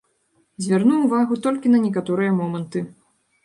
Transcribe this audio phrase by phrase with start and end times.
[0.65, 2.87] Звярну ўвагу толькі на некаторыя моманты.